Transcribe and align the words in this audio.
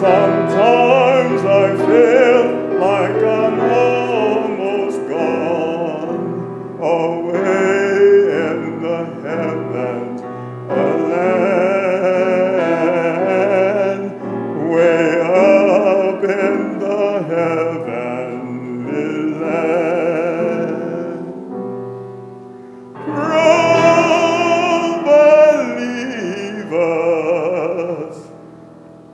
Sometimes 0.00 1.44
I 1.44 1.76
feel 1.76 2.78
like 2.80 3.09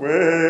way 0.01 0.46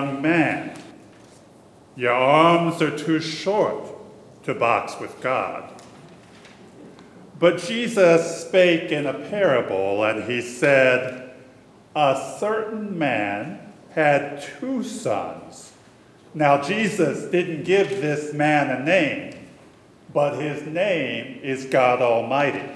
young 0.00 0.22
man, 0.22 0.72
your 1.94 2.12
arms 2.12 2.80
are 2.80 2.96
too 2.96 3.20
short 3.20 3.84
to 4.44 4.54
box 4.54 4.98
with 4.98 5.20
God. 5.20 5.70
But 7.38 7.58
Jesus 7.58 8.46
spake 8.46 8.92
in 8.92 9.06
a 9.06 9.14
parable, 9.14 10.04
and 10.04 10.24
he 10.24 10.40
said, 10.40 11.34
A 11.94 12.36
certain 12.38 12.98
man 12.98 13.72
had 13.90 14.42
two 14.58 14.82
sons. 14.82 15.72
Now, 16.32 16.62
Jesus 16.62 17.30
didn't 17.30 17.64
give 17.64 17.88
this 17.88 18.32
man 18.32 18.70
a 18.70 18.84
name, 18.84 19.34
but 20.14 20.40
his 20.40 20.62
name 20.66 21.40
is 21.42 21.66
God 21.66 22.00
Almighty. 22.00 22.68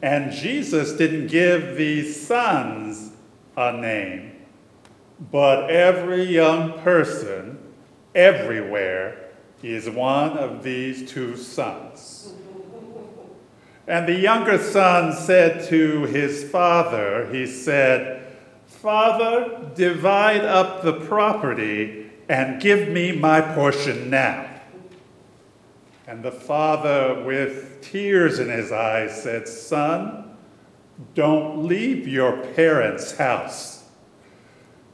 And 0.00 0.32
Jesus 0.32 0.92
didn't 0.92 1.26
give 1.26 1.76
these 1.76 2.26
sons 2.26 3.12
a 3.56 3.72
name, 3.72 4.27
but 5.20 5.70
every 5.70 6.22
young 6.22 6.78
person 6.80 7.58
everywhere 8.14 9.30
is 9.62 9.90
one 9.90 10.38
of 10.38 10.62
these 10.62 11.10
two 11.10 11.36
sons. 11.36 12.32
And 13.86 14.06
the 14.06 14.18
younger 14.18 14.58
son 14.58 15.12
said 15.14 15.66
to 15.68 16.02
his 16.02 16.44
father, 16.44 17.28
he 17.32 17.46
said, 17.46 18.26
Father, 18.66 19.70
divide 19.74 20.44
up 20.44 20.82
the 20.82 20.92
property 20.92 22.10
and 22.28 22.60
give 22.60 22.88
me 22.88 23.12
my 23.12 23.40
portion 23.40 24.10
now. 24.10 24.48
And 26.06 26.22
the 26.22 26.32
father, 26.32 27.22
with 27.24 27.80
tears 27.82 28.38
in 28.38 28.48
his 28.48 28.72
eyes, 28.72 29.22
said, 29.22 29.48
Son, 29.48 30.36
don't 31.14 31.66
leave 31.66 32.06
your 32.06 32.38
parents' 32.54 33.16
house. 33.16 33.77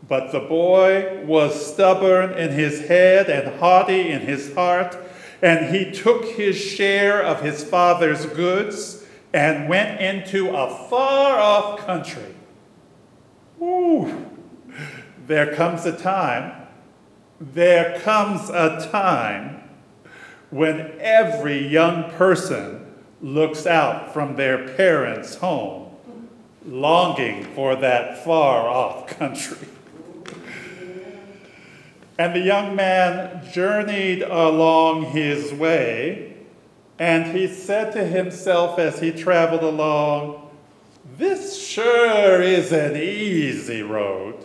But 0.07 0.33
the 0.33 0.41
boy 0.41 1.25
was 1.25 1.73
stubborn 1.73 2.33
in 2.33 2.51
his 2.51 2.89
head 2.89 3.31
and 3.31 3.59
haughty 3.59 4.11
in 4.11 4.21
his 4.21 4.55
heart, 4.55 4.97
and 5.41 5.75
he 5.75 5.91
took 5.93 6.25
his 6.27 6.57
share 6.57 7.23
of 7.23 7.41
his 7.41 7.65
father's 7.65 8.27
goods 8.27 9.05
and 9.33 9.69
went 9.69 10.01
into 10.01 10.51
a 10.51 10.89
far 10.89 11.39
off 11.39 11.87
country. 11.87 12.35
Ooh, 13.63 14.27
there 15.27 15.55
comes 15.55 15.87
a 15.87 15.97
time, 15.97 16.53
there 17.41 17.99
comes 18.01 18.51
a 18.51 18.89
time 18.91 19.63
when 20.51 20.93
every 21.01 21.67
young 21.67 22.11
person 22.13 22.95
looks 23.23 23.67
out 23.67 24.13
from 24.13 24.37
their 24.37 24.69
parents' 24.77 25.37
home, 25.37 25.91
longing 26.67 27.45
for 27.55 27.75
that 27.77 28.23
far 28.23 28.69
off 28.69 29.07
country. 29.07 29.69
And 32.17 32.35
the 32.35 32.41
young 32.41 32.77
man 32.77 33.45
journeyed 33.53 34.23
along 34.23 35.07
his 35.07 35.53
way, 35.53 36.37
and 36.97 37.37
he 37.37 37.49
said 37.49 37.93
to 37.93 38.05
himself 38.05 38.79
as 38.79 39.01
he 39.01 39.11
traveled 39.11 39.65
along, 39.65 40.49
This 41.19 41.61
sure 41.61 42.41
is 42.41 42.71
an 42.71 42.97
easy 42.97 43.83
road. 43.83 44.37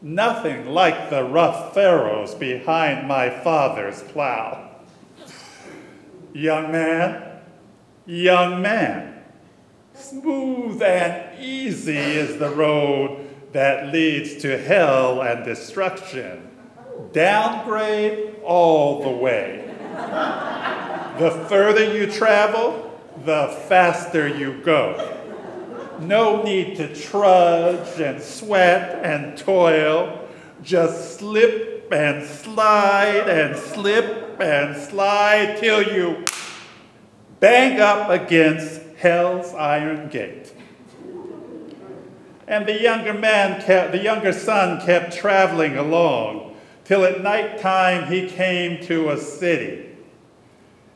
Nothing 0.00 0.68
like 0.68 1.10
the 1.10 1.24
rough 1.24 1.74
furrows 1.74 2.34
behind 2.34 3.08
my 3.08 3.28
father's 3.28 4.02
plow. 4.02 4.70
Young 6.32 6.70
man, 6.70 7.40
young 8.06 8.62
man, 8.62 9.24
smooth 9.94 10.80
and 10.82 11.40
easy 11.42 11.96
is 11.96 12.38
the 12.38 12.50
road 12.50 13.28
that 13.52 13.92
leads 13.92 14.36
to 14.42 14.58
hell 14.58 15.22
and 15.22 15.44
destruction. 15.44 16.53
Downgrade 17.12 18.36
all 18.42 19.02
the 19.02 19.10
way. 19.10 19.64
The 21.18 21.30
further 21.48 21.96
you 21.96 22.10
travel, 22.10 23.00
the 23.24 23.48
faster 23.68 24.26
you 24.26 24.60
go. 24.62 25.20
No 26.00 26.42
need 26.42 26.76
to 26.76 26.92
trudge 26.94 28.00
and 28.00 28.20
sweat 28.20 29.04
and 29.04 29.38
toil. 29.38 30.28
Just 30.62 31.18
slip 31.18 31.88
and 31.92 32.26
slide 32.26 33.28
and 33.28 33.56
slip 33.56 34.40
and 34.40 34.76
slide 34.76 35.58
till 35.60 35.82
you 35.82 36.24
bang 37.38 37.80
up 37.80 38.10
against 38.10 38.80
hell's 38.96 39.54
iron 39.54 40.08
gate. 40.08 40.52
And 42.46 42.66
the 42.66 42.80
younger 42.80 43.14
man 43.14 43.62
kept, 43.62 43.92
the 43.92 44.02
younger 44.02 44.32
son 44.32 44.84
kept 44.84 45.16
traveling 45.16 45.76
along 45.76 46.43
till 46.84 47.04
at 47.04 47.22
night 47.22 47.58
time 47.58 48.10
he 48.12 48.28
came 48.28 48.84
to 48.86 49.10
a 49.10 49.18
city. 49.18 49.90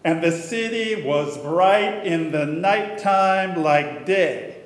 And 0.04 0.23
the 0.23 0.33
city 0.33 1.02
was 1.02 1.37
bright 1.38 2.07
in 2.07 2.30
the 2.30 2.47
nighttime 2.47 3.62
like 3.62 4.07
day. 4.07 4.62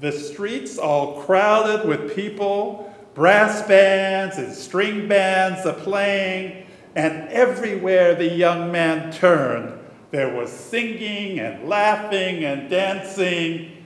The 0.00 0.12
streets 0.12 0.76
all 0.78 1.22
crowded 1.22 1.88
with 1.88 2.14
people, 2.14 2.94
brass 3.14 3.66
bands 3.66 4.36
and 4.36 4.52
string 4.52 5.08
bands 5.08 5.64
a 5.64 5.72
playing, 5.72 6.66
and 6.94 7.28
everywhere 7.28 8.14
the 8.14 8.28
young 8.28 8.70
man 8.70 9.12
turned, 9.12 9.78
there 10.10 10.34
was 10.34 10.50
singing 10.50 11.40
and 11.40 11.68
laughing 11.68 12.44
and 12.44 12.70
dancing. 12.70 13.84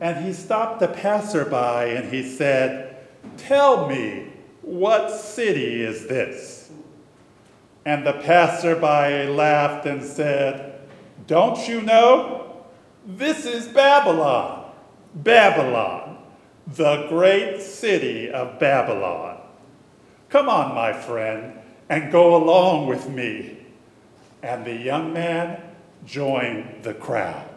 And 0.00 0.24
he 0.24 0.32
stopped 0.32 0.82
a 0.82 0.88
passerby 0.88 1.96
and 1.96 2.12
he 2.12 2.22
said, 2.22 2.96
Tell 3.36 3.88
me, 3.88 4.32
what 4.66 5.12
city 5.12 5.80
is 5.82 6.08
this? 6.08 6.70
And 7.84 8.04
the 8.04 8.14
passerby 8.14 9.30
laughed 9.32 9.86
and 9.86 10.02
said, 10.02 10.80
Don't 11.28 11.68
you 11.68 11.82
know? 11.82 12.64
This 13.06 13.46
is 13.46 13.68
Babylon. 13.68 14.64
Babylon, 15.14 16.18
the 16.66 17.06
great 17.08 17.62
city 17.62 18.28
of 18.28 18.58
Babylon. 18.58 19.40
Come 20.28 20.48
on, 20.48 20.74
my 20.74 20.92
friend, 20.92 21.60
and 21.88 22.10
go 22.10 22.34
along 22.34 22.88
with 22.88 23.08
me. 23.08 23.58
And 24.42 24.64
the 24.64 24.74
young 24.74 25.12
man 25.12 25.62
joined 26.04 26.82
the 26.82 26.92
crowd. 26.92 27.48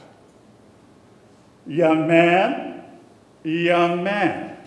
Young 1.66 2.08
man, 2.08 2.84
young 3.44 4.04
man, 4.04 4.59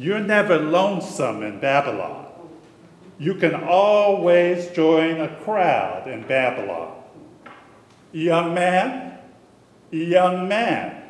You're 0.00 0.18
never 0.18 0.58
lonesome 0.58 1.42
in 1.42 1.60
Babylon. 1.60 2.24
You 3.18 3.34
can 3.34 3.54
always 3.54 4.68
join 4.68 5.20
a 5.20 5.28
crowd 5.44 6.08
in 6.08 6.26
Babylon. 6.26 6.96
Young 8.10 8.54
man, 8.54 9.18
young 9.90 10.48
man, 10.48 11.02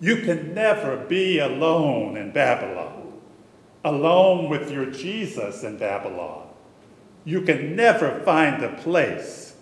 you 0.00 0.16
can 0.22 0.54
never 0.54 0.96
be 0.96 1.38
alone 1.38 2.16
in 2.16 2.32
Babylon, 2.32 3.12
alone 3.84 4.50
with 4.50 4.72
your 4.72 4.86
Jesus 4.86 5.62
in 5.62 5.78
Babylon. 5.78 6.48
You 7.24 7.42
can 7.42 7.76
never 7.76 8.18
find 8.24 8.64
a 8.64 8.74
place, 8.78 9.54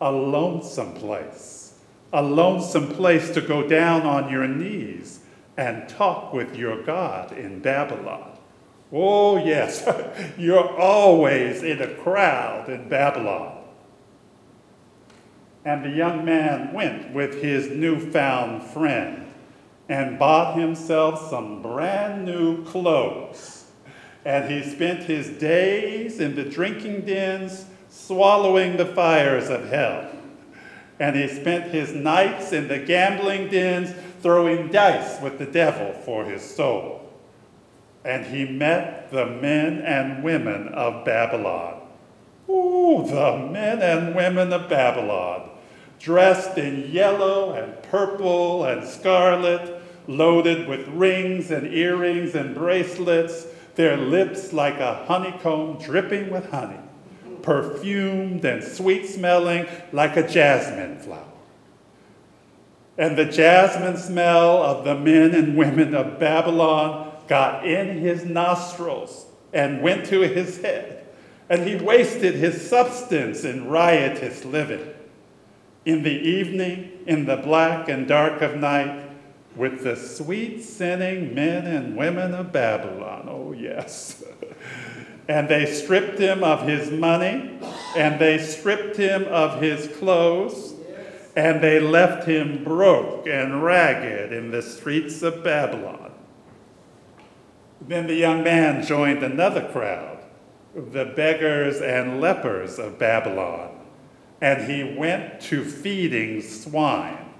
a 0.00 0.12
lonesome 0.12 0.94
place, 0.94 1.74
a 2.12 2.22
lonesome 2.22 2.86
place 2.86 3.30
to 3.30 3.40
go 3.40 3.66
down 3.66 4.02
on 4.02 4.30
your 4.30 4.46
knees 4.46 5.15
and 5.56 5.88
talk 5.88 6.32
with 6.32 6.56
your 6.56 6.82
God 6.82 7.32
in 7.32 7.60
Babylon. 7.60 8.36
Oh, 8.92 9.38
yes, 9.38 9.88
you're 10.38 10.78
always 10.78 11.62
in 11.62 11.80
a 11.82 11.94
crowd 11.94 12.68
in 12.68 12.88
Babylon. 12.88 13.64
And 15.64 15.84
the 15.84 15.90
young 15.90 16.24
man 16.24 16.72
went 16.72 17.12
with 17.12 17.42
his 17.42 17.68
newfound 17.70 18.62
friend 18.62 19.26
and 19.88 20.18
bought 20.18 20.56
himself 20.56 21.28
some 21.28 21.62
brand 21.62 22.24
new 22.24 22.64
clothes. 22.64 23.64
And 24.24 24.50
he 24.50 24.62
spent 24.62 25.04
his 25.04 25.28
days 25.28 26.20
in 26.20 26.34
the 26.34 26.44
drinking 26.44 27.02
dens, 27.02 27.66
swallowing 27.88 28.76
the 28.76 28.86
fires 28.86 29.48
of 29.48 29.68
hell. 29.68 30.10
And 30.98 31.14
he 31.14 31.28
spent 31.28 31.72
his 31.72 31.92
nights 31.92 32.52
in 32.52 32.68
the 32.68 32.78
gambling 32.78 33.48
dens, 33.48 33.92
throwing 34.26 34.66
dice 34.72 35.20
with 35.22 35.38
the 35.38 35.46
devil 35.46 35.92
for 36.04 36.24
his 36.24 36.42
soul 36.42 37.00
and 38.04 38.26
he 38.26 38.44
met 38.44 39.08
the 39.12 39.24
men 39.24 39.78
and 39.82 40.24
women 40.24 40.66
of 40.68 41.04
Babylon. 41.04 41.80
Ooh, 42.48 43.04
the 43.06 43.48
men 43.52 43.80
and 43.80 44.16
women 44.16 44.52
of 44.52 44.68
Babylon, 44.68 45.48
dressed 46.00 46.58
in 46.58 46.90
yellow 46.90 47.52
and 47.52 47.80
purple 47.84 48.64
and 48.64 48.84
scarlet, 48.84 49.80
loaded 50.08 50.66
with 50.66 50.88
rings 50.88 51.52
and 51.52 51.72
earrings 51.72 52.34
and 52.34 52.52
bracelets, 52.52 53.46
their 53.76 53.96
lips 53.96 54.52
like 54.52 54.80
a 54.80 55.04
honeycomb 55.06 55.78
dripping 55.80 56.30
with 56.30 56.50
honey, 56.50 56.80
perfumed 57.42 58.44
and 58.44 58.64
sweet 58.64 59.06
smelling 59.06 59.68
like 59.92 60.16
a 60.16 60.28
jasmine 60.28 60.98
flower. 60.98 61.35
And 62.98 63.16
the 63.16 63.26
jasmine 63.26 63.98
smell 63.98 64.62
of 64.62 64.84
the 64.84 64.94
men 64.94 65.34
and 65.34 65.56
women 65.56 65.94
of 65.94 66.18
Babylon 66.18 67.12
got 67.28 67.66
in 67.66 67.98
his 67.98 68.24
nostrils 68.24 69.26
and 69.52 69.82
went 69.82 70.06
to 70.06 70.20
his 70.20 70.60
head, 70.62 71.06
and 71.48 71.66
he 71.66 71.76
wasted 71.76 72.34
his 72.34 72.68
substance 72.68 73.44
in 73.44 73.68
riotous 73.68 74.44
living. 74.44 74.94
In 75.84 76.02
the 76.02 76.10
evening, 76.10 76.92
in 77.06 77.26
the 77.26 77.36
black 77.36 77.88
and 77.88 78.08
dark 78.08 78.42
of 78.42 78.56
night, 78.56 79.04
with 79.54 79.82
the 79.84 79.96
sweet 79.96 80.62
sinning 80.62 81.34
men 81.34 81.66
and 81.66 81.96
women 81.96 82.34
of 82.34 82.52
Babylon. 82.52 83.26
Oh, 83.30 83.52
yes. 83.52 84.22
and 85.28 85.48
they 85.48 85.66
stripped 85.66 86.18
him 86.18 86.44
of 86.44 86.66
his 86.66 86.90
money, 86.90 87.58
and 87.96 88.20
they 88.20 88.38
stripped 88.38 88.96
him 88.96 89.24
of 89.24 89.60
his 89.62 89.88
clothes, 89.96 90.74
and 91.36 91.62
they 91.62 91.78
left 91.78 92.26
him 92.26 92.64
broke 92.64 93.26
and 93.26 93.62
ragged 93.62 94.32
in 94.32 94.50
the 94.50 94.62
streets 94.62 95.22
of 95.22 95.44
Babylon. 95.44 96.10
Then 97.78 98.06
the 98.06 98.14
young 98.14 98.42
man 98.42 98.84
joined 98.84 99.22
another 99.22 99.68
crowd, 99.70 100.18
the 100.74 101.04
beggars 101.04 101.82
and 101.82 102.22
lepers 102.22 102.78
of 102.78 102.98
Babylon, 102.98 103.78
and 104.40 104.70
he 104.70 104.96
went 104.98 105.42
to 105.42 105.62
feeding 105.62 106.40
swine. 106.40 107.34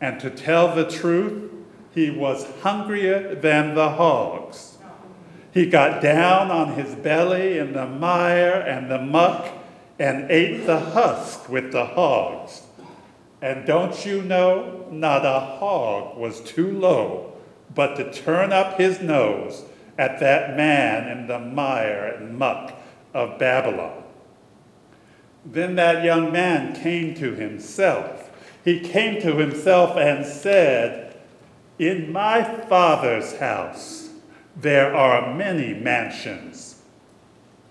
And 0.00 0.20
to 0.20 0.30
tell 0.30 0.74
the 0.74 0.88
truth, 0.88 1.50
he 1.92 2.10
was 2.10 2.46
hungrier 2.60 3.34
than 3.34 3.74
the 3.74 3.90
hogs. 3.90 4.78
He 5.52 5.66
got 5.66 6.02
down 6.02 6.50
on 6.52 6.74
his 6.74 6.94
belly 6.94 7.58
in 7.58 7.72
the 7.72 7.86
mire 7.86 8.60
and 8.60 8.90
the 8.90 9.00
muck 9.00 9.48
and 9.98 10.30
ate 10.30 10.66
the 10.66 10.78
husk 10.78 11.48
with 11.48 11.72
the 11.72 11.86
hogs. 11.86 12.62
And 13.42 13.66
don't 13.66 14.06
you 14.06 14.22
know, 14.22 14.86
not 14.90 15.24
a 15.26 15.40
hog 15.40 16.16
was 16.16 16.40
too 16.40 16.72
low 16.78 17.36
but 17.74 17.96
to 17.96 18.12
turn 18.12 18.52
up 18.52 18.78
his 18.78 19.00
nose 19.00 19.64
at 19.98 20.18
that 20.20 20.56
man 20.56 21.08
in 21.16 21.26
the 21.26 21.38
mire 21.38 22.06
and 22.06 22.38
muck 22.38 22.74
of 23.14 23.38
Babylon. 23.38 24.02
Then 25.44 25.76
that 25.76 26.04
young 26.04 26.32
man 26.32 26.74
came 26.74 27.14
to 27.16 27.34
himself. 27.34 28.30
He 28.64 28.80
came 28.80 29.20
to 29.22 29.36
himself 29.36 29.96
and 29.96 30.26
said, 30.26 31.16
In 31.78 32.12
my 32.12 32.42
father's 32.42 33.36
house 33.36 34.10
there 34.56 34.94
are 34.94 35.34
many 35.34 35.74
mansions. 35.74 36.82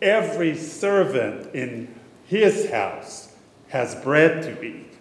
Every 0.01 0.55
servant 0.55 1.53
in 1.53 1.93
his 2.25 2.69
house 2.69 3.33
has 3.69 3.95
bread 3.95 4.43
to 4.43 4.63
eat. 4.63 4.94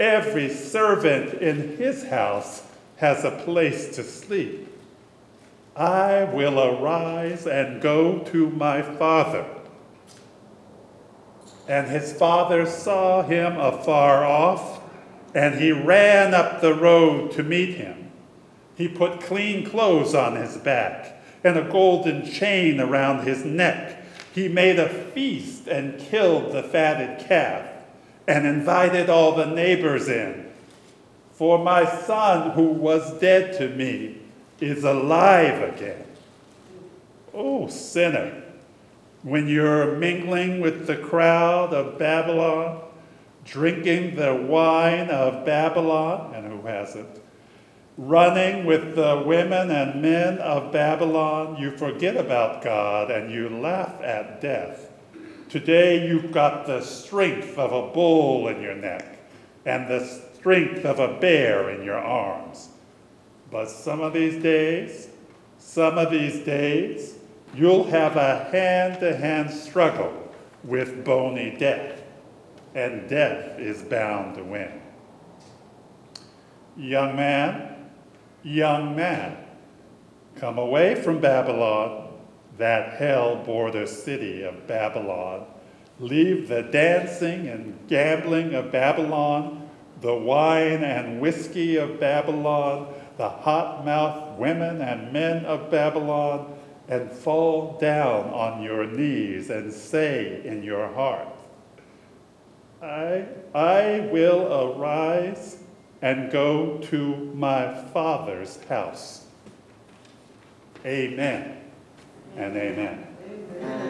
Every 0.00 0.48
servant 0.48 1.42
in 1.42 1.76
his 1.76 2.04
house 2.04 2.62
has 2.96 3.22
a 3.22 3.30
place 3.30 3.94
to 3.96 4.02
sleep. 4.02 4.66
I 5.76 6.24
will 6.24 6.58
arise 6.58 7.46
and 7.46 7.82
go 7.82 8.20
to 8.20 8.48
my 8.48 8.80
father. 8.80 9.44
And 11.68 11.88
his 11.88 12.14
father 12.14 12.64
saw 12.64 13.22
him 13.22 13.58
afar 13.58 14.24
off, 14.24 14.80
and 15.34 15.60
he 15.60 15.70
ran 15.70 16.32
up 16.32 16.62
the 16.62 16.74
road 16.74 17.32
to 17.32 17.42
meet 17.42 17.74
him. 17.74 18.10
He 18.74 18.88
put 18.88 19.20
clean 19.20 19.68
clothes 19.68 20.14
on 20.14 20.36
his 20.36 20.56
back 20.56 21.22
and 21.44 21.58
a 21.58 21.70
golden 21.70 22.24
chain 22.24 22.80
around 22.80 23.26
his 23.26 23.44
neck. 23.44 24.02
He 24.34 24.48
made 24.48 24.78
a 24.78 24.88
feast 24.88 25.68
and 25.68 26.00
killed 26.00 26.52
the 26.52 26.62
fatted 26.62 27.26
calf 27.26 27.69
and 28.26 28.46
invited 28.46 29.10
all 29.10 29.34
the 29.34 29.46
neighbors 29.46 30.08
in. 30.08 30.50
For 31.32 31.58
my 31.58 31.84
son 31.84 32.50
who 32.50 32.64
was 32.64 33.18
dead 33.18 33.56
to 33.58 33.68
me 33.68 34.18
is 34.60 34.84
alive 34.84 35.74
again. 35.74 36.04
Oh, 37.32 37.68
sinner, 37.68 38.42
when 39.22 39.48
you're 39.48 39.96
mingling 39.96 40.60
with 40.60 40.86
the 40.86 40.96
crowd 40.96 41.72
of 41.72 41.98
Babylon, 41.98 42.82
drinking 43.44 44.16
the 44.16 44.34
wine 44.34 45.08
of 45.08 45.44
Babylon, 45.46 46.34
and 46.34 46.46
who 46.46 46.66
hasn't, 46.66 47.20
running 47.96 48.64
with 48.64 48.94
the 48.94 49.22
women 49.26 49.70
and 49.70 50.00
men 50.00 50.38
of 50.38 50.72
Babylon, 50.72 51.56
you 51.58 51.70
forget 51.70 52.16
about 52.16 52.62
God 52.62 53.10
and 53.10 53.30
you 53.30 53.48
laugh 53.48 54.00
at 54.02 54.40
death. 54.40 54.89
Today 55.50 56.06
you've 56.06 56.30
got 56.30 56.64
the 56.68 56.80
strength 56.80 57.58
of 57.58 57.72
a 57.72 57.92
bull 57.92 58.46
in 58.46 58.62
your 58.62 58.76
neck 58.76 59.18
and 59.66 59.88
the 59.88 60.06
strength 60.34 60.84
of 60.84 61.00
a 61.00 61.18
bear 61.18 61.70
in 61.70 61.82
your 61.84 61.98
arms. 61.98 62.68
But 63.50 63.68
some 63.68 64.00
of 64.00 64.12
these 64.12 64.40
days, 64.40 65.08
some 65.58 65.98
of 65.98 66.12
these 66.12 66.44
days, 66.44 67.16
you'll 67.52 67.82
have 67.90 68.14
a 68.14 68.44
hand 68.52 69.00
to 69.00 69.16
hand 69.16 69.50
struggle 69.50 70.32
with 70.62 71.04
bony 71.04 71.56
death, 71.58 72.00
and 72.76 73.08
death 73.08 73.58
is 73.58 73.82
bound 73.82 74.36
to 74.36 74.44
win. 74.44 74.80
Young 76.76 77.16
man, 77.16 77.90
young 78.44 78.94
man, 78.94 79.36
come 80.36 80.58
away 80.58 80.94
from 80.94 81.20
Babylon, 81.20 82.09
that 82.58 82.98
hell 82.98 83.36
border 83.36 83.86
city 83.86 84.42
of 84.42 84.66
Babylon. 84.66 85.46
Leave 85.98 86.48
the 86.48 86.62
dancing 86.62 87.48
and 87.48 87.78
gambling 87.88 88.54
of 88.54 88.72
Babylon 88.72 89.60
the 90.00 90.14
wine 90.14 90.82
and 90.82 91.20
whiskey 91.20 91.76
of 91.76 92.00
Babylon, 92.00 92.92
the 93.16 93.28
hot 93.28 93.84
mouthed 93.84 94.38
women 94.38 94.80
and 94.80 95.12
men 95.12 95.44
of 95.44 95.70
Babylon, 95.70 96.56
and 96.88 97.10
fall 97.10 97.78
down 97.78 98.30
on 98.30 98.62
your 98.62 98.86
knees 98.86 99.50
and 99.50 99.72
say 99.72 100.42
in 100.44 100.62
your 100.62 100.88
heart, 100.92 101.28
I, 102.82 103.26
I 103.54 104.08
will 104.10 104.76
arise 104.76 105.58
and 106.02 106.32
go 106.32 106.78
to 106.78 107.14
my 107.34 107.74
Father's 107.92 108.62
house. 108.64 109.26
Amen 110.84 111.59
and 112.36 112.56
amen. 112.56 113.06
amen. 113.62 113.89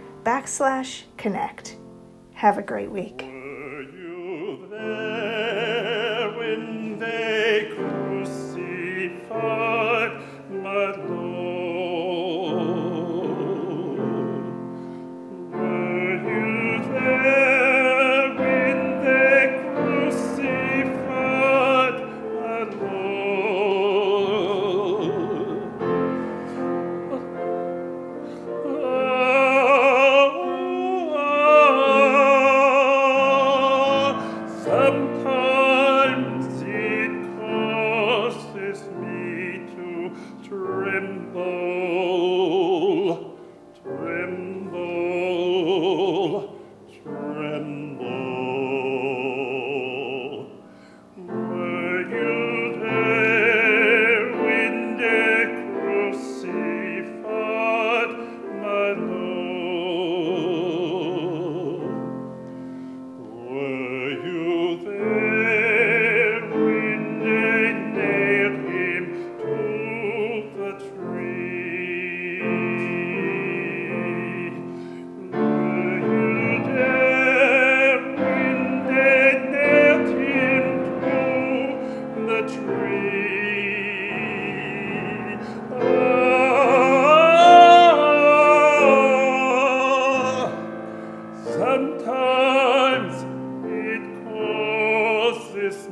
backslash 0.23 1.03
connect. 1.17 1.77
Have 2.33 2.57
a 2.57 2.61
great 2.61 2.91
week. 2.91 3.30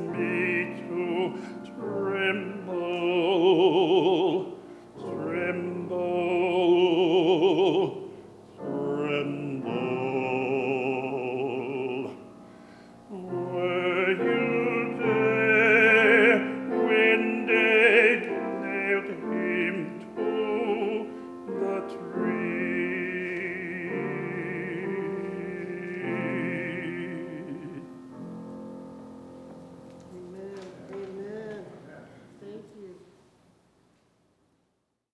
Me 0.08 0.29